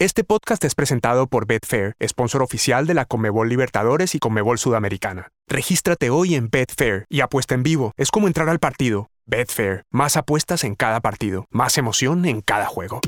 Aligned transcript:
Este 0.00 0.22
podcast 0.22 0.64
es 0.64 0.76
presentado 0.76 1.26
por 1.26 1.48
Betfair, 1.48 1.96
sponsor 2.06 2.40
oficial 2.40 2.86
de 2.86 2.94
la 2.94 3.04
Comebol 3.04 3.48
Libertadores 3.48 4.14
y 4.14 4.20
Comebol 4.20 4.56
Sudamericana. 4.56 5.32
Regístrate 5.48 6.08
hoy 6.08 6.36
en 6.36 6.50
Betfair 6.50 7.04
y 7.08 7.20
apuesta 7.20 7.56
en 7.56 7.64
vivo. 7.64 7.94
Es 7.96 8.12
como 8.12 8.28
entrar 8.28 8.48
al 8.48 8.60
partido. 8.60 9.10
Betfair, 9.26 9.82
más 9.90 10.16
apuestas 10.16 10.62
en 10.62 10.76
cada 10.76 11.00
partido, 11.00 11.46
más 11.50 11.78
emoción 11.78 12.26
en 12.26 12.42
cada 12.42 12.66
juego. 12.66 13.00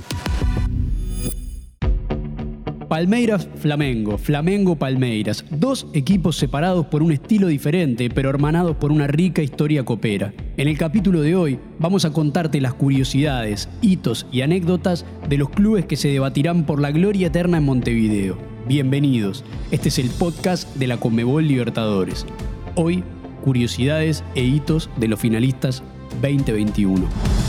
Palmeiras 2.91 3.49
Flamengo, 3.55 4.19
Flamengo 4.19 4.75
Palmeiras, 4.75 5.45
dos 5.49 5.87
equipos 5.95 6.35
separados 6.35 6.87
por 6.87 7.05
un 7.05 7.13
estilo 7.13 7.47
diferente, 7.47 8.11
pero 8.11 8.31
hermanados 8.31 8.75
por 8.79 8.91
una 8.91 9.07
rica 9.07 9.43
historia 9.43 9.85
copera. 9.85 10.35
En 10.57 10.67
el 10.67 10.77
capítulo 10.77 11.21
de 11.21 11.37
hoy 11.37 11.61
vamos 11.79 12.05
a 12.05 12.13
contarte 12.13 12.61
las 12.61 12.75
curiosidades, 12.75 13.69
hitos 13.81 14.27
y 14.33 14.41
anécdotas 14.41 15.07
de 15.29 15.39
los 15.39 15.51
clubes 15.51 15.87
que 15.87 15.95
se 15.95 16.09
debatirán 16.09 16.67
por 16.67 16.81
la 16.81 16.91
gloria 16.91 17.29
eterna 17.29 17.59
en 17.59 17.65
Montevideo. 17.65 18.37
Bienvenidos, 18.67 19.45
este 19.71 19.89
es 19.89 20.01
el 20.01 20.11
podcast 20.11 20.75
de 20.75 20.89
la 20.89 20.97
Conmebol 20.97 21.47
Libertadores. 21.47 22.27
Hoy, 22.75 23.05
curiosidades 23.45 24.25
e 24.35 24.43
hitos 24.43 24.91
de 24.97 25.07
los 25.07 25.21
finalistas 25.21 25.85
2021. 26.23 27.40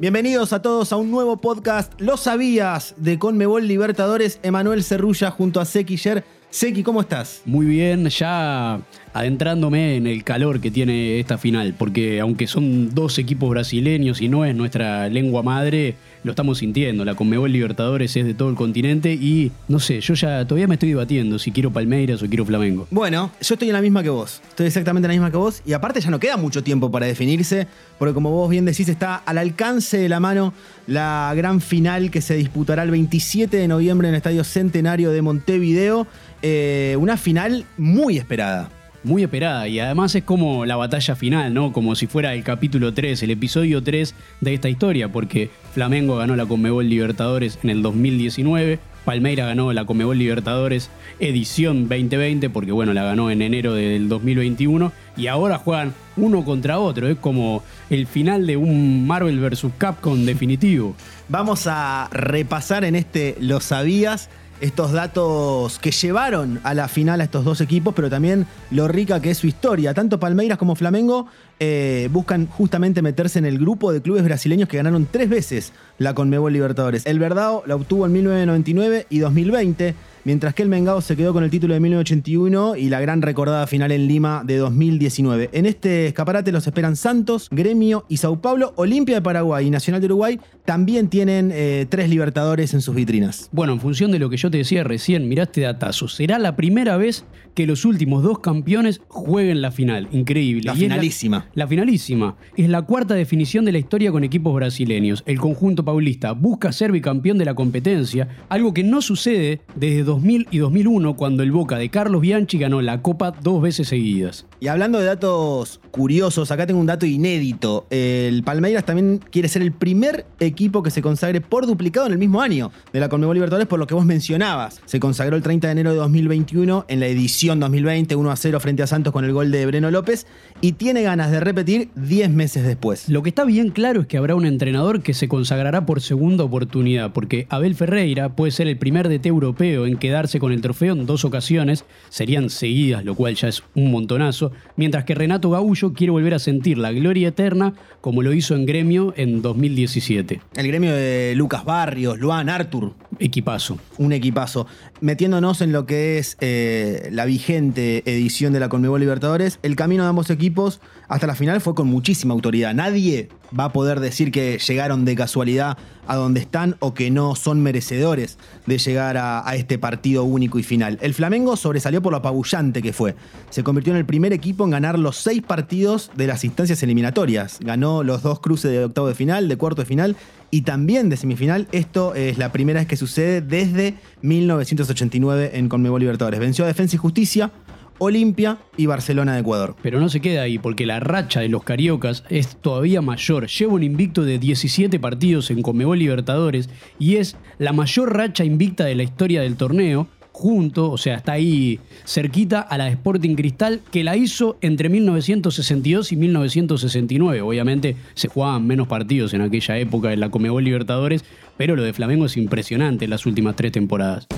Bienvenidos 0.00 0.52
a 0.52 0.62
todos 0.62 0.92
a 0.92 0.96
un 0.96 1.10
nuevo 1.10 1.38
podcast, 1.38 1.92
Lo 2.00 2.16
Sabías, 2.16 2.94
de 2.98 3.18
Conmebol 3.18 3.66
Libertadores, 3.66 4.38
Emanuel 4.44 4.84
Cerrulla 4.84 5.32
junto 5.32 5.60
a 5.60 5.64
Seki 5.64 5.96
Yer. 5.96 6.24
Seki, 6.50 6.84
¿cómo 6.84 7.00
estás? 7.00 7.42
Muy 7.44 7.66
bien, 7.66 8.08
ya 8.08 8.80
adentrándome 9.12 9.96
en 9.96 10.06
el 10.06 10.24
calor 10.24 10.60
que 10.60 10.70
tiene 10.70 11.20
esta 11.20 11.38
final, 11.38 11.74
porque 11.76 12.20
aunque 12.20 12.46
son 12.46 12.94
dos 12.94 13.18
equipos 13.18 13.50
brasileños 13.50 14.20
y 14.20 14.28
no 14.28 14.44
es 14.44 14.54
nuestra 14.54 15.08
lengua 15.08 15.42
madre, 15.42 15.96
lo 16.24 16.32
estamos 16.32 16.58
sintiendo. 16.58 17.04
La 17.04 17.14
Conmebol 17.14 17.50
Libertadores 17.52 18.16
es 18.16 18.24
de 18.24 18.34
todo 18.34 18.50
el 18.50 18.56
continente 18.56 19.12
y 19.12 19.52
no 19.68 19.80
sé, 19.80 20.00
yo 20.00 20.14
ya 20.14 20.44
todavía 20.44 20.66
me 20.66 20.74
estoy 20.74 20.90
debatiendo 20.90 21.38
si 21.38 21.52
quiero 21.52 21.72
Palmeiras 21.72 22.22
o 22.22 22.26
quiero 22.26 22.44
Flamengo. 22.44 22.86
Bueno, 22.90 23.30
yo 23.40 23.54
estoy 23.54 23.68
en 23.68 23.74
la 23.74 23.82
misma 23.82 24.02
que 24.02 24.10
vos. 24.10 24.40
Estoy 24.48 24.66
exactamente 24.66 25.06
en 25.06 25.10
la 25.10 25.14
misma 25.14 25.30
que 25.30 25.36
vos. 25.36 25.62
Y 25.64 25.72
aparte 25.72 26.00
ya 26.00 26.10
no 26.10 26.20
queda 26.20 26.36
mucho 26.36 26.62
tiempo 26.62 26.90
para 26.90 27.06
definirse, 27.06 27.66
porque 27.98 28.14
como 28.14 28.30
vos 28.30 28.50
bien 28.50 28.64
decís, 28.64 28.88
está 28.88 29.16
al 29.16 29.38
alcance 29.38 29.98
de 29.98 30.08
la 30.08 30.20
mano 30.20 30.52
la 30.86 31.32
gran 31.36 31.60
final 31.60 32.10
que 32.10 32.20
se 32.20 32.34
disputará 32.34 32.82
el 32.82 32.90
27 32.90 33.56
de 33.56 33.68
noviembre 33.68 34.08
en 34.08 34.14
el 34.14 34.18
Estadio 34.18 34.44
Centenario 34.44 35.10
de 35.10 35.22
Montevideo. 35.22 36.06
Eh, 36.42 36.96
una 36.98 37.16
final 37.16 37.64
muy 37.76 38.16
esperada 38.16 38.70
muy 39.08 39.22
esperada 39.24 39.66
y 39.66 39.80
además 39.80 40.14
es 40.14 40.22
como 40.22 40.66
la 40.66 40.76
batalla 40.76 41.16
final, 41.16 41.52
¿no? 41.54 41.72
Como 41.72 41.96
si 41.96 42.06
fuera 42.06 42.34
el 42.34 42.44
capítulo 42.44 42.92
3, 42.92 43.22
el 43.22 43.30
episodio 43.30 43.82
3 43.82 44.14
de 44.42 44.54
esta 44.54 44.68
historia, 44.68 45.10
porque 45.10 45.50
Flamengo 45.72 46.16
ganó 46.16 46.36
la 46.36 46.44
Conmebol 46.46 46.88
Libertadores 46.88 47.58
en 47.62 47.70
el 47.70 47.82
2019, 47.82 48.78
Palmeira 49.06 49.46
ganó 49.46 49.72
la 49.72 49.86
Conmebol 49.86 50.18
Libertadores 50.18 50.90
edición 51.18 51.88
2020, 51.88 52.50
porque 52.50 52.70
bueno, 52.70 52.92
la 52.92 53.02
ganó 53.02 53.30
en 53.30 53.40
enero 53.40 53.72
del 53.72 54.10
2021, 54.10 54.92
y 55.16 55.26
ahora 55.28 55.56
juegan 55.56 55.94
uno 56.18 56.44
contra 56.44 56.78
otro, 56.78 57.08
es 57.08 57.16
como 57.16 57.62
el 57.88 58.06
final 58.06 58.46
de 58.46 58.58
un 58.58 59.06
Marvel 59.06 59.40
vs. 59.40 59.68
Capcom 59.78 60.26
definitivo. 60.26 60.94
Vamos 61.30 61.66
a 61.66 62.08
repasar 62.12 62.84
en 62.84 62.94
este 62.94 63.36
Lo 63.40 63.60
Sabías 63.60 64.28
estos 64.60 64.92
datos 64.92 65.78
que 65.78 65.90
llevaron 65.90 66.60
a 66.64 66.74
la 66.74 66.88
final 66.88 67.20
a 67.20 67.24
estos 67.24 67.44
dos 67.44 67.60
equipos, 67.60 67.94
pero 67.94 68.10
también 68.10 68.46
lo 68.70 68.88
rica 68.88 69.20
que 69.20 69.30
es 69.30 69.38
su 69.38 69.46
historia. 69.46 69.94
Tanto 69.94 70.18
Palmeiras 70.18 70.58
como 70.58 70.74
Flamengo 70.74 71.26
eh, 71.60 72.08
buscan 72.12 72.46
justamente 72.46 73.02
meterse 73.02 73.38
en 73.38 73.46
el 73.46 73.58
grupo 73.58 73.92
de 73.92 74.00
clubes 74.00 74.24
brasileños 74.24 74.68
que 74.68 74.76
ganaron 74.76 75.06
tres 75.10 75.28
veces 75.28 75.72
la 75.98 76.14
Conmebol 76.14 76.52
Libertadores. 76.52 77.06
El 77.06 77.18
Verdao 77.18 77.62
la 77.66 77.74
obtuvo 77.76 78.06
en 78.06 78.12
1999 78.12 79.06
y 79.10 79.18
2020 79.18 79.94
mientras 80.28 80.52
que 80.52 80.62
el 80.62 80.68
Mengao 80.68 81.00
se 81.00 81.16
quedó 81.16 81.32
con 81.32 81.42
el 81.42 81.48
título 81.48 81.72
de 81.72 81.80
1981 81.80 82.76
y 82.76 82.90
la 82.90 83.00
gran 83.00 83.22
recordada 83.22 83.66
final 83.66 83.92
en 83.92 84.06
Lima 84.06 84.42
de 84.44 84.58
2019. 84.58 85.48
En 85.52 85.64
este 85.64 86.06
escaparate 86.06 86.52
los 86.52 86.66
esperan 86.66 86.96
Santos, 86.96 87.48
Gremio 87.50 88.04
y 88.10 88.18
Sao 88.18 88.38
Paulo, 88.40 88.74
Olimpia 88.76 89.16
de 89.16 89.22
Paraguay 89.22 89.66
y 89.66 89.70
Nacional 89.70 90.02
de 90.02 90.06
Uruguay 90.06 90.38
también 90.66 91.08
tienen 91.08 91.50
eh, 91.50 91.86
tres 91.88 92.10
Libertadores 92.10 92.74
en 92.74 92.82
sus 92.82 92.94
vitrinas. 92.94 93.48
Bueno, 93.52 93.72
en 93.72 93.80
función 93.80 94.10
de 94.10 94.18
lo 94.18 94.28
que 94.28 94.36
yo 94.36 94.50
te 94.50 94.58
decía 94.58 94.84
recién, 94.84 95.28
miraste 95.28 95.62
datazo, 95.62 96.08
será 96.08 96.38
la 96.38 96.56
primera 96.56 96.98
vez 96.98 97.24
que 97.54 97.66
los 97.66 97.86
últimos 97.86 98.22
dos 98.22 98.38
campeones 98.40 99.00
jueguen 99.08 99.62
la 99.62 99.70
final. 99.70 100.08
Increíble. 100.12 100.64
La 100.64 100.74
finalísima. 100.74 101.47
La, 101.54 101.66
finalísima. 101.66 102.36
Es 102.56 102.68
la 102.68 102.82
cuarta 102.82 103.14
definición 103.14 103.64
de 103.64 103.72
la 103.72 103.78
historia 103.78 104.10
con 104.10 104.24
equipos 104.24 104.54
brasileños. 104.54 105.22
El 105.26 105.38
conjunto 105.38 105.84
paulista 105.84 106.32
busca 106.32 106.72
ser 106.72 106.92
bicampeón 106.92 107.38
de 107.38 107.44
la 107.44 107.54
competencia, 107.54 108.28
algo 108.48 108.74
que 108.74 108.84
no 108.84 109.02
sucede 109.02 109.60
desde 109.76 110.02
2000 110.02 110.48
y 110.50 110.58
2001 110.58 111.16
cuando 111.16 111.42
el 111.42 111.52
Boca 111.52 111.78
de 111.78 111.88
Carlos 111.88 112.20
Bianchi 112.20 112.58
ganó 112.58 112.82
la 112.82 113.02
Copa 113.02 113.30
dos 113.30 113.62
veces 113.62 113.88
seguidas. 113.88 114.46
Y 114.60 114.66
hablando 114.66 114.98
de 114.98 115.04
datos 115.04 115.80
curiosos, 115.92 116.50
acá 116.50 116.66
tengo 116.66 116.80
un 116.80 116.86
dato 116.86 117.06
inédito. 117.06 117.86
El 117.90 118.42
Palmeiras 118.42 118.84
también 118.84 119.20
quiere 119.30 119.48
ser 119.48 119.62
el 119.62 119.70
primer 119.70 120.26
equipo 120.40 120.82
que 120.82 120.90
se 120.90 121.00
consagre 121.00 121.40
por 121.40 121.66
duplicado 121.66 122.06
en 122.06 122.12
el 122.12 122.18
mismo 122.18 122.42
año 122.42 122.72
de 122.92 122.98
la 122.98 123.08
Conmebol 123.08 123.34
Libertadores, 123.34 123.68
por 123.68 123.78
lo 123.78 123.86
que 123.86 123.94
vos 123.94 124.04
mencionabas. 124.04 124.80
Se 124.84 124.98
consagró 124.98 125.36
el 125.36 125.42
30 125.42 125.68
de 125.68 125.72
enero 125.72 125.90
de 125.92 125.96
2021 125.98 126.86
en 126.88 126.98
la 126.98 127.06
edición 127.06 127.60
2020, 127.60 128.16
1 128.16 128.30
a 128.30 128.36
0 128.36 128.60
frente 128.60 128.82
a 128.82 128.88
Santos 128.88 129.12
con 129.12 129.24
el 129.24 129.32
gol 129.32 129.52
de 129.52 129.64
Breno 129.64 129.92
López, 129.92 130.26
y 130.60 130.72
tiene 130.72 131.02
ganas 131.02 131.30
de 131.30 131.38
repetir 131.38 131.90
10 131.94 132.30
meses 132.30 132.64
después. 132.64 133.08
Lo 133.08 133.22
que 133.22 133.28
está 133.28 133.44
bien 133.44 133.70
claro 133.70 134.00
es 134.00 134.06
que 134.08 134.16
habrá 134.16 134.34
un 134.34 134.44
entrenador 134.44 135.02
que 135.02 135.14
se 135.14 135.28
consagrará 135.28 135.86
por 135.86 136.00
segunda 136.00 136.42
oportunidad, 136.42 137.12
porque 137.12 137.46
Abel 137.48 137.76
Ferreira 137.76 138.34
puede 138.34 138.50
ser 138.50 138.66
el 138.66 138.76
primer 138.76 139.08
DT 139.08 139.26
europeo 139.26 139.86
en 139.86 139.98
quedarse 139.98 140.40
con 140.40 140.50
el 140.50 140.60
trofeo 140.60 140.94
en 140.94 141.06
dos 141.06 141.24
ocasiones, 141.24 141.84
serían 142.08 142.50
seguidas, 142.50 143.04
lo 143.04 143.14
cual 143.14 143.36
ya 143.36 143.46
es 143.46 143.62
un 143.76 143.92
montonazo, 143.92 144.47
mientras 144.76 145.04
que 145.04 145.14
Renato 145.14 145.50
Gaullo 145.50 145.92
quiere 145.92 146.10
volver 146.10 146.34
a 146.34 146.38
sentir 146.38 146.78
la 146.78 146.92
gloria 146.92 147.28
eterna 147.28 147.74
como 148.00 148.22
lo 148.22 148.32
hizo 148.32 148.54
en 148.54 148.66
Gremio 148.66 149.14
en 149.16 149.42
2017. 149.42 150.40
El 150.56 150.66
gremio 150.66 150.94
de 150.94 151.34
Lucas 151.36 151.64
Barrios, 151.64 152.18
Luan, 152.18 152.48
Artur. 152.48 152.94
Equipazo. 153.18 153.78
Un 153.96 154.12
equipazo. 154.12 154.66
Metiéndonos 155.00 155.60
en 155.60 155.72
lo 155.72 155.86
que 155.86 156.18
es 156.18 156.36
eh, 156.40 157.08
la 157.12 157.24
vigente 157.24 158.02
edición 158.06 158.52
de 158.52 158.60
la 158.60 158.68
Conmebol 158.68 159.00
Libertadores, 159.00 159.58
el 159.62 159.76
camino 159.76 160.04
de 160.04 160.08
ambos 160.08 160.30
equipos 160.30 160.80
hasta 161.08 161.26
la 161.26 161.34
final 161.34 161.60
fue 161.60 161.74
con 161.74 161.88
muchísima 161.88 162.34
autoridad. 162.34 162.74
Nadie 162.74 163.28
va 163.58 163.64
a 163.64 163.72
poder 163.72 164.00
decir 164.00 164.30
que 164.30 164.58
llegaron 164.58 165.04
de 165.04 165.16
casualidad 165.16 165.78
a 166.06 166.16
donde 166.16 166.40
están 166.40 166.76
o 166.80 166.94
que 166.94 167.10
no 167.10 167.34
son 167.34 167.62
merecedores 167.62 168.38
de 168.66 168.78
llegar 168.78 169.16
a, 169.16 169.44
este 169.54 169.78
partido 169.78 170.24
único 170.24 170.58
y 170.58 170.62
final. 170.62 170.98
El 171.00 171.14
Flamengo 171.14 171.56
sobresalió 171.56 172.02
por 172.02 172.12
lo 172.12 172.18
apabullante 172.18 172.82
que 172.82 172.92
fue. 172.92 173.14
Se 173.50 173.62
convirtió 173.62 173.92
en 173.92 173.98
el 173.98 174.06
primer 174.06 174.32
equipo 174.32 174.64
en 174.64 174.70
ganar 174.70 174.98
los 174.98 175.16
seis 175.16 175.42
partidos 175.42 176.10
de 176.14 176.26
las 176.26 176.44
instancias 176.44 176.82
eliminatorias. 176.82 177.58
Ganó 177.60 178.02
los 178.02 178.22
dos 178.22 178.40
cruces 178.40 178.70
de 178.70 178.84
octavo 178.84 179.08
de 179.08 179.14
final, 179.14 179.48
de 179.48 179.56
cuarto 179.56 179.82
de 179.82 179.86
final 179.86 180.16
y 180.50 180.62
también 180.62 181.08
de 181.08 181.16
semifinal. 181.16 181.68
Esto 181.72 182.14
es 182.14 182.38
la 182.38 182.52
primera 182.52 182.80
vez 182.80 182.88
que 182.88 182.96
sucede 182.96 183.40
desde 183.40 183.94
1989 184.22 185.50
en 185.54 185.68
Conmebol 185.68 186.00
Libertadores. 186.00 186.40
Venció 186.40 186.64
a 186.64 186.68
Defensa 186.68 186.96
y 186.96 186.98
Justicia 186.98 187.52
Olimpia 187.98 188.58
y 188.76 188.86
Barcelona 188.86 189.34
de 189.34 189.40
Ecuador. 189.40 189.76
Pero 189.82 190.00
no 190.00 190.08
se 190.08 190.20
queda 190.20 190.42
ahí, 190.42 190.58
porque 190.58 190.86
la 190.86 191.00
racha 191.00 191.40
de 191.40 191.48
los 191.48 191.64
cariocas 191.64 192.24
es 192.30 192.56
todavía 192.56 193.02
mayor. 193.02 193.48
Lleva 193.48 193.74
un 193.74 193.82
invicto 193.82 194.24
de 194.24 194.38
17 194.38 194.98
partidos 195.00 195.50
en 195.50 195.62
Comebol 195.62 195.98
Libertadores 195.98 196.70
y 196.98 197.16
es 197.16 197.36
la 197.58 197.72
mayor 197.72 198.16
racha 198.16 198.44
invicta 198.44 198.84
de 198.84 198.94
la 198.94 199.02
historia 199.02 199.42
del 199.42 199.56
torneo, 199.56 200.06
junto, 200.38 200.92
o 200.92 200.98
sea, 200.98 201.16
está 201.16 201.32
ahí 201.32 201.80
cerquita 202.06 202.60
a 202.60 202.78
la 202.78 202.88
Sporting 202.88 203.34
Cristal, 203.34 203.80
que 203.90 204.04
la 204.04 204.16
hizo 204.16 204.56
entre 204.60 204.88
1962 204.88 206.12
y 206.12 206.16
1969. 206.16 207.42
Obviamente 207.42 207.96
se 208.14 208.28
jugaban 208.28 208.64
menos 208.64 208.86
partidos 208.86 209.34
en 209.34 209.40
aquella 209.40 209.78
época 209.78 210.12
en 210.12 210.20
la 210.20 210.30
Comebol 210.30 210.62
Libertadores, 210.62 211.24
pero 211.56 211.74
lo 211.74 211.82
de 211.82 211.92
Flamengo 211.92 212.26
es 212.26 212.36
impresionante 212.36 213.06
en 213.06 213.10
las 213.10 213.26
últimas 213.26 213.56
tres 213.56 213.72
temporadas. 213.72 214.28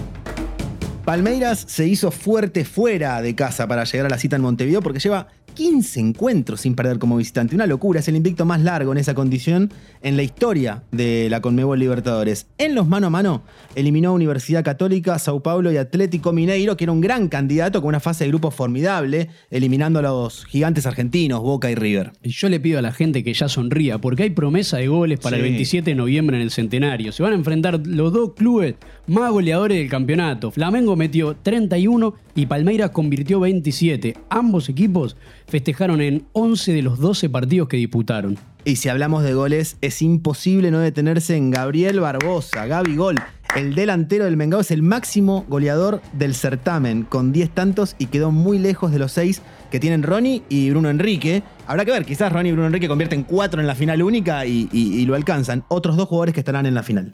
Palmeiras 1.04 1.64
se 1.68 1.86
hizo 1.86 2.10
fuerte 2.10 2.64
fuera 2.64 3.20
de 3.20 3.34
casa 3.34 3.66
para 3.66 3.84
llegar 3.84 4.06
a 4.06 4.10
la 4.10 4.18
cita 4.18 4.36
en 4.36 4.42
Montevideo 4.42 4.80
porque 4.80 5.00
lleva 5.00 5.28
15 5.60 6.00
encuentros 6.00 6.62
sin 6.62 6.74
perder 6.74 6.98
como 6.98 7.18
visitante. 7.18 7.54
Una 7.54 7.66
locura, 7.66 8.00
es 8.00 8.08
el 8.08 8.16
invicto 8.16 8.46
más 8.46 8.62
largo 8.62 8.92
en 8.92 8.98
esa 8.98 9.12
condición 9.12 9.70
en 10.00 10.16
la 10.16 10.22
historia 10.22 10.84
de 10.90 11.28
la 11.28 11.42
Conmebol 11.42 11.78
Libertadores. 11.78 12.46
En 12.56 12.74
los 12.74 12.88
mano 12.88 13.08
a 13.08 13.10
mano, 13.10 13.42
eliminó 13.74 14.08
a 14.08 14.12
Universidad 14.12 14.64
Católica, 14.64 15.18
Sao 15.18 15.40
Paulo 15.40 15.70
y 15.70 15.76
Atlético 15.76 16.32
Mineiro, 16.32 16.78
que 16.78 16.84
era 16.84 16.92
un 16.92 17.02
gran 17.02 17.28
candidato 17.28 17.82
con 17.82 17.90
una 17.90 18.00
fase 18.00 18.24
de 18.24 18.30
grupo 18.30 18.50
formidable, 18.50 19.28
eliminando 19.50 19.98
a 19.98 20.02
los 20.02 20.46
gigantes 20.46 20.86
argentinos, 20.86 21.42
Boca 21.42 21.70
y 21.70 21.74
River. 21.74 22.12
Yo 22.22 22.48
le 22.48 22.58
pido 22.58 22.78
a 22.78 22.82
la 22.82 22.92
gente 22.92 23.22
que 23.22 23.34
ya 23.34 23.50
sonría, 23.50 23.98
porque 23.98 24.22
hay 24.22 24.30
promesa 24.30 24.78
de 24.78 24.88
goles 24.88 25.20
para 25.20 25.36
el 25.36 25.42
27 25.42 25.90
de 25.90 25.94
noviembre 25.94 26.38
en 26.38 26.42
el 26.42 26.52
Centenario. 26.52 27.12
Se 27.12 27.22
van 27.22 27.32
a 27.32 27.36
enfrentar 27.36 27.86
los 27.86 28.14
dos 28.14 28.32
clubes 28.32 28.76
más 29.06 29.30
goleadores 29.30 29.76
del 29.76 29.90
campeonato. 29.90 30.52
Flamengo 30.52 30.96
metió 30.96 31.36
31 31.36 32.14
y 32.34 32.46
Palmeiras 32.46 32.92
convirtió 32.92 33.40
27. 33.40 34.16
Ambos 34.30 34.70
equipos 34.70 35.16
festejaron 35.50 36.00
en 36.00 36.24
11 36.32 36.72
de 36.72 36.82
los 36.82 36.98
12 36.98 37.28
partidos 37.28 37.68
que 37.68 37.76
disputaron. 37.76 38.38
Y 38.64 38.76
si 38.76 38.88
hablamos 38.88 39.22
de 39.22 39.34
goles, 39.34 39.76
es 39.80 40.02
imposible 40.02 40.70
no 40.70 40.78
detenerse 40.78 41.36
en 41.36 41.50
Gabriel 41.50 42.00
Barbosa, 42.00 42.66
Gaby 42.66 42.96
Gol. 42.96 43.16
El 43.56 43.74
delantero 43.74 44.26
del 44.26 44.36
Mengao 44.36 44.60
es 44.60 44.70
el 44.70 44.82
máximo 44.82 45.44
goleador 45.48 46.00
del 46.12 46.34
certamen, 46.34 47.02
con 47.02 47.32
10 47.32 47.50
tantos 47.50 47.96
y 47.98 48.06
quedó 48.06 48.30
muy 48.30 48.58
lejos 48.58 48.92
de 48.92 48.98
los 48.98 49.12
6 49.12 49.42
que 49.70 49.80
tienen 49.80 50.02
Ronnie 50.02 50.42
y 50.48 50.70
Bruno 50.70 50.88
Enrique. 50.88 51.42
Habrá 51.66 51.84
que 51.84 51.90
ver, 51.90 52.04
quizás 52.04 52.32
Ronnie 52.32 52.50
y 52.50 52.52
Bruno 52.52 52.68
Enrique 52.68 52.86
convierten 52.86 53.24
4 53.24 53.60
en 53.60 53.66
la 53.66 53.74
final 53.74 54.02
única 54.02 54.46
y, 54.46 54.68
y 54.72 55.04
lo 55.04 55.14
alcanzan. 55.14 55.64
Otros 55.68 55.96
dos 55.96 56.08
jugadores 56.08 56.34
que 56.34 56.40
estarán 56.40 56.66
en 56.66 56.74
la 56.74 56.82
final. 56.82 57.10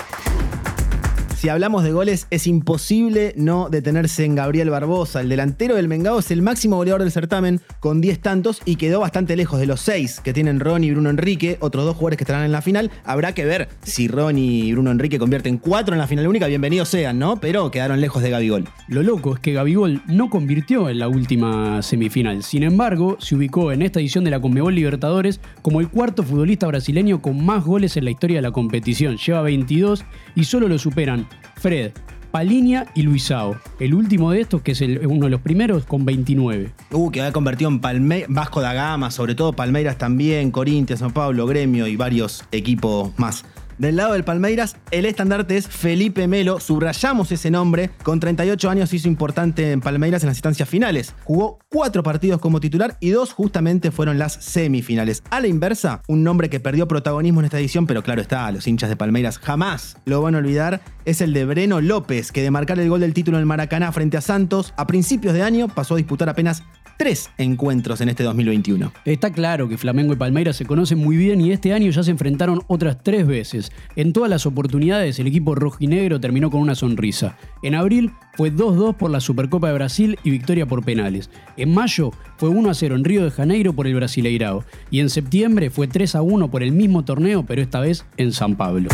Si 1.37 1.51
hablamos 1.51 1.85
de 1.85 1.93
goles, 1.93 2.27
es 2.31 2.47
imposible 2.47 3.35
no 3.37 3.69
detenerse 3.69 4.25
en 4.25 4.35
Gabriel 4.35 4.71
Barbosa. 4.71 5.21
El 5.21 5.29
delantero 5.29 5.75
del 5.75 5.87
Mengao 5.87 6.21
es 6.21 6.31
el 6.31 6.41
máximo 6.41 6.77
goleador 6.77 7.03
del 7.03 7.13
certamen 7.13 7.61
con 7.79 8.01
10 8.01 8.21
tantos 8.21 8.63
y 8.65 8.77
quedó 8.77 9.01
bastante 9.01 9.37
lejos 9.37 9.61
de 9.61 9.67
los 9.67 9.83
6 9.83 10.21
que 10.25 10.33
tienen 10.33 10.61
Ronnie 10.61 10.89
y 10.89 10.93
Bruno 10.93 11.11
Enrique, 11.11 11.59
otros 11.61 11.85
dos 11.85 11.95
jugadores 11.95 12.17
que 12.17 12.25
estarán 12.25 12.47
en 12.47 12.53
la 12.53 12.63
final. 12.63 12.91
Habrá 13.05 13.35
que 13.35 13.45
ver 13.45 13.69
si 13.83 14.09
Ronnie 14.09 14.65
y 14.65 14.73
Bruno 14.73 14.91
Enrique 14.91 15.19
convierten 15.19 15.59
4 15.59 15.95
en 15.95 15.99
la 15.99 16.07
final 16.07 16.27
única, 16.27 16.47
bienvenidos 16.47 16.89
sean, 16.89 17.19
¿no? 17.19 17.37
Pero 17.39 17.71
quedaron 17.71 18.01
lejos 18.01 18.23
de 18.23 18.31
Gabigol. 18.31 18.67
Lo 18.89 19.03
loco 19.03 19.35
es 19.35 19.41
que 19.41 19.53
Gabigol 19.53 20.03
no 20.07 20.31
convirtió 20.31 20.89
en 20.89 21.01
la 21.01 21.09
última 21.09 21.83
semifinal. 21.83 22.45
Sin 22.45 22.63
embargo, 22.63 23.19
se 23.21 23.35
ubicó 23.35 23.73
en 23.73 23.83
esta 23.83 24.01
edición 24.01 24.25
de 24.25 24.31
la 24.31 24.41
Conmebol 24.41 24.75
Libertadores 24.75 25.41
como 25.61 25.81
el 25.81 25.91
cuarto 25.91 26.23
futbolista 26.23 26.67
brasileño 26.67 27.21
con 27.21 27.45
más 27.45 27.63
goles 27.63 27.99
en 27.99 28.07
la 28.07 28.11
historia 28.11 28.39
de 28.39 28.43
la 28.43 28.53
competición. 28.53 29.19
Lleva 29.19 29.43
22 29.43 30.03
y 30.35 30.45
solo 30.45 30.67
lo 30.67 30.79
superan 30.79 31.26
Fred, 31.57 31.93
Palinia 32.31 32.87
y 32.95 33.03
Luisao. 33.03 33.57
El 33.81 33.95
último 33.95 34.31
de 34.31 34.43
estos, 34.43 34.61
que 34.63 34.73
es 34.73 34.81
uno 34.81 35.25
de 35.25 35.31
los 35.31 35.41
primeros, 35.41 35.87
con 35.87 36.05
29. 36.05 36.71
Uh, 36.93 37.11
que 37.11 37.23
ha 37.23 37.33
convertido 37.33 37.71
en 37.71 37.81
Palme 37.81 38.27
Vasco 38.29 38.61
da 38.61 38.75
Gama, 38.75 39.11
sobre 39.11 39.35
todo 39.35 39.55
Palmeiras 39.55 39.97
también, 39.97 40.51
Corinthians, 40.51 41.01
San 41.01 41.13
Pablo, 41.13 41.47
Gremio 41.47 41.87
y 41.87 41.97
varios 41.97 42.45
equipos 42.53 43.13
más. 43.19 43.45
Del 43.79 43.97
lado 43.97 44.15
del 44.15 44.25
Palmeiras, 44.25 44.77
el 44.91 45.05
estandarte 45.05 45.59
es 45.59 45.69
Felipe 45.69 46.27
Melo. 46.27 46.61
Subrayamos 46.61 47.31
ese 47.31 47.51
nombre. 47.51 47.91
Con 48.03 48.21
38 48.21 48.71
años 48.71 48.95
hizo 48.95 49.07
importante 49.07 49.73
en 49.73 49.83
Palmeiras 49.83 50.23
en 50.23 50.29
las 50.29 50.39
instancias 50.39 50.67
finales. 50.67 51.15
Jugó 51.25 51.59
cuatro 51.69 52.03
partidos 52.03 52.41
como 52.41 52.59
titular 52.59 52.97
y 53.01 53.11
dos 53.11 53.35
justamente 53.35 53.91
fueron 53.91 54.19
las 54.19 54.33
semifinales. 54.33 55.23
A 55.29 55.41
la 55.41 55.49
inversa, 55.49 56.01
un 56.09 56.25
nombre 56.25 56.49
que 56.49 56.59
perdió 56.59 56.89
protagonismo 56.89 57.41
en 57.41 57.47
esta 57.47 57.59
edición, 57.59 57.87
pero 57.87 58.03
claro 58.03 58.23
está, 58.23 58.51
los 58.51 58.67
hinchas 58.67 58.89
de 58.89 58.97
Palmeiras 58.97 59.39
jamás 59.39 59.99
lo 60.07 60.23
van 60.23 60.37
a 60.37 60.39
olvidar, 60.39 60.81
es 61.05 61.21
el 61.21 61.35
de 61.35 61.45
Breno 61.45 61.83
López, 61.83 62.33
que 62.33 62.43
de 62.43 62.51
marcar 62.51 62.81
el 62.81 62.89
gol 62.89 63.01
del 63.01 63.13
título 63.13 63.37
en 63.37 63.41
el 63.41 63.47
Maracaná 63.47 63.93
frente 63.93 64.17
a 64.17 64.23
Santos, 64.23 64.73
a 64.79 64.87
principios 64.87 65.35
de 65.35 65.43
año 65.43 65.69
pasó 65.69 65.95
a 65.95 65.99
disputar 65.99 66.31
apenas 66.31 66.63
tres 66.97 67.31
encuentros 67.39 68.01
en 68.01 68.09
este 68.09 68.23
2021. 68.25 68.93
Está 69.05 69.33
claro 69.33 69.69
que 69.69 69.79
Flamengo 69.79 70.13
y 70.13 70.17
Palmeiras 70.17 70.57
se 70.57 70.67
conocen 70.67 70.99
muy 70.99 71.17
bien 71.17 71.41
y 71.41 71.53
este 71.53 71.73
año 71.73 71.91
ya 71.91 72.03
se 72.03 72.11
enfrentaron 72.11 72.63
otras 72.67 72.99
tres 73.03 73.27
veces. 73.27 73.73
En 73.95 74.13
todas 74.13 74.31
las 74.31 74.47
oportunidades 74.47 75.19
el 75.19 75.27
equipo 75.27 75.55
rojinegro 75.55 76.21
terminó 76.21 76.51
con 76.51 76.61
una 76.61 76.75
sonrisa. 76.75 77.37
En 77.63 77.75
abril 77.75 78.13
fue 78.35 78.53
2-2 78.53 78.97
por 78.97 79.11
la 79.11 79.21
Supercopa 79.21 79.69
de 79.69 79.75
Brasil 79.75 80.19
y 80.25 80.31
victoria 80.31 80.67
por 80.67 80.85
penales. 80.85 81.31
En 81.57 81.75
mayo 81.75 82.13
fue 82.37 82.51
1-0 82.51 82.95
en 82.95 83.05
Río 83.05 83.25
de 83.25 83.31
Janeiro 83.31 83.73
por 83.73 83.87
el 83.87 83.95
Brasileirao. 83.95 84.65
Y 84.91 85.01
en 85.01 85.11
septiembre 85.11 85.71
fue 85.71 85.89
3-1 85.89 86.51
por 86.51 86.63
el 86.63 86.73
mismo 86.73 87.05
torneo, 87.05 87.45
pero 87.45 87.63
esta 87.63 87.81
vez 87.81 88.05
en 88.17 88.33
San 88.33 88.57
Pablo. 88.57 88.89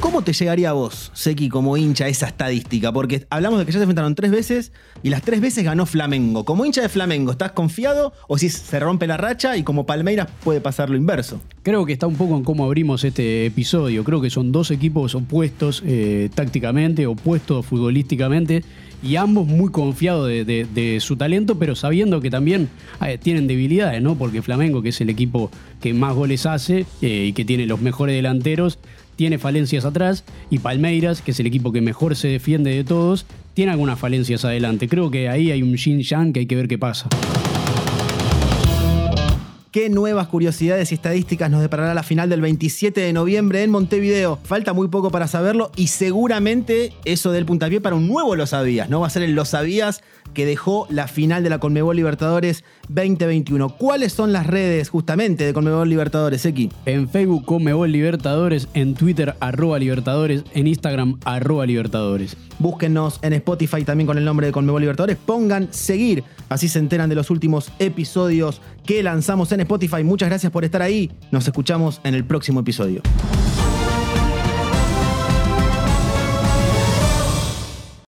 ¿Cómo 0.00 0.22
te 0.22 0.32
llegaría 0.32 0.70
a 0.70 0.74
vos, 0.74 1.10
Seki, 1.12 1.48
como 1.48 1.76
hincha, 1.76 2.06
esa 2.06 2.28
estadística? 2.28 2.92
Porque 2.92 3.26
hablamos 3.30 3.58
de 3.58 3.66
que 3.66 3.72
ya 3.72 3.78
se 3.78 3.82
enfrentaron 3.82 4.14
tres 4.14 4.30
veces 4.30 4.72
y 5.02 5.10
las 5.10 5.22
tres 5.22 5.40
veces 5.40 5.64
ganó 5.64 5.86
Flamengo. 5.86 6.44
Como 6.44 6.64
hincha 6.64 6.82
de 6.82 6.88
Flamengo, 6.88 7.32
¿estás 7.32 7.50
confiado 7.50 8.12
o 8.28 8.38
si 8.38 8.48
se 8.48 8.78
rompe 8.78 9.08
la 9.08 9.16
racha 9.16 9.56
y 9.56 9.64
como 9.64 9.86
Palmeiras 9.86 10.28
puede 10.44 10.60
pasar 10.60 10.88
lo 10.88 10.96
inverso? 10.96 11.40
Creo 11.64 11.84
que 11.84 11.92
está 11.92 12.06
un 12.06 12.14
poco 12.14 12.36
en 12.36 12.44
cómo 12.44 12.64
abrimos 12.64 13.02
este 13.02 13.46
episodio. 13.46 14.04
Creo 14.04 14.20
que 14.20 14.30
son 14.30 14.52
dos 14.52 14.70
equipos 14.70 15.16
opuestos 15.16 15.82
eh, 15.84 16.30
tácticamente, 16.32 17.06
opuestos 17.06 17.66
futbolísticamente 17.66 18.62
y 19.02 19.16
ambos 19.16 19.46
muy 19.46 19.70
confiados 19.70 20.28
de, 20.28 20.98
su 21.00 21.16
talento, 21.16 21.58
pero 21.58 21.74
sabiendo 21.74 22.20
que 22.20 22.30
también 22.30 22.68
eh, 23.04 23.18
tienen 23.18 23.46
debilidades, 23.46 24.02
¿no? 24.02 24.16
Porque 24.16 24.42
Flamengo, 24.42 24.82
que 24.82 24.88
es 24.90 25.00
el 25.00 25.10
equipo 25.10 25.50
que 25.80 25.92
más 25.92 26.14
goles 26.14 26.46
hace 26.46 26.86
eh, 27.02 27.26
y 27.28 27.32
que 27.32 27.44
tiene 27.44 27.66
los 27.66 27.80
mejores 27.80 28.16
delanteros, 28.16 28.78
tiene 29.18 29.38
falencias 29.38 29.84
atrás 29.84 30.22
y 30.48 30.60
Palmeiras, 30.60 31.22
que 31.22 31.32
es 31.32 31.40
el 31.40 31.48
equipo 31.48 31.72
que 31.72 31.80
mejor 31.80 32.14
se 32.14 32.28
defiende 32.28 32.70
de 32.70 32.84
todos, 32.84 33.26
tiene 33.52 33.72
algunas 33.72 33.98
falencias 33.98 34.44
adelante. 34.44 34.88
Creo 34.88 35.10
que 35.10 35.28
ahí 35.28 35.50
hay 35.50 35.60
un 35.60 35.76
Jin 35.76 36.02
Yang 36.02 36.32
que 36.32 36.40
hay 36.40 36.46
que 36.46 36.54
ver 36.54 36.68
qué 36.68 36.78
pasa. 36.78 37.08
¿Qué 39.72 39.88
nuevas 39.90 40.28
curiosidades 40.28 40.92
y 40.92 40.94
estadísticas 40.94 41.50
nos 41.50 41.60
deparará 41.62 41.94
la 41.94 42.04
final 42.04 42.30
del 42.30 42.40
27 42.40 43.00
de 43.00 43.12
noviembre 43.12 43.64
en 43.64 43.72
Montevideo? 43.72 44.38
Falta 44.44 44.72
muy 44.72 44.86
poco 44.86 45.10
para 45.10 45.26
saberlo 45.26 45.72
y 45.74 45.88
seguramente 45.88 46.92
eso 47.04 47.32
del 47.32 47.44
puntapié 47.44 47.80
para 47.80 47.96
un 47.96 48.06
nuevo 48.06 48.36
Lo 48.36 48.46
Sabías, 48.46 48.88
¿no? 48.88 49.00
Va 49.00 49.08
a 49.08 49.10
ser 49.10 49.24
el 49.24 49.32
Lo 49.32 49.44
Sabías 49.44 50.00
que 50.34 50.46
dejó 50.46 50.86
la 50.90 51.08
final 51.08 51.42
de 51.42 51.50
la 51.50 51.58
Conmebol 51.58 51.96
Libertadores 51.96 52.64
2021. 52.88 53.68
¿Cuáles 53.76 54.12
son 54.12 54.32
las 54.32 54.46
redes 54.46 54.88
justamente 54.88 55.44
de 55.44 55.52
Conmebol 55.52 55.88
Libertadores, 55.88 56.44
X? 56.44 56.70
En 56.86 57.08
Facebook 57.08 57.44
Conmebol 57.44 57.90
Libertadores, 57.90 58.68
en 58.74 58.94
Twitter 58.94 59.34
arroba 59.40 59.78
Libertadores, 59.78 60.44
en 60.54 60.66
Instagram 60.66 61.18
arroba 61.24 61.66
Libertadores. 61.66 62.36
Búsquenos 62.58 63.18
en 63.22 63.32
Spotify 63.34 63.84
también 63.84 64.06
con 64.06 64.18
el 64.18 64.24
nombre 64.24 64.46
de 64.46 64.52
Conmebol 64.52 64.80
Libertadores. 64.80 65.16
Pongan 65.16 65.72
seguir, 65.72 66.24
así 66.48 66.68
se 66.68 66.78
enteran 66.78 67.08
de 67.08 67.14
los 67.14 67.30
últimos 67.30 67.70
episodios 67.78 68.60
que 68.84 69.02
lanzamos 69.02 69.52
en 69.52 69.60
Spotify. 69.60 70.02
Muchas 70.04 70.28
gracias 70.28 70.50
por 70.52 70.64
estar 70.64 70.82
ahí. 70.82 71.10
Nos 71.30 71.46
escuchamos 71.46 72.00
en 72.04 72.14
el 72.14 72.24
próximo 72.24 72.60
episodio. 72.60 73.02